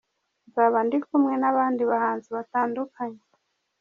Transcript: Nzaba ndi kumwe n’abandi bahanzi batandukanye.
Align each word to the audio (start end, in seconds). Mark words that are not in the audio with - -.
Nzaba 0.47 0.77
ndi 0.85 0.97
kumwe 1.07 1.33
n’abandi 1.37 1.83
bahanzi 1.91 2.27
batandukanye. 2.35 3.21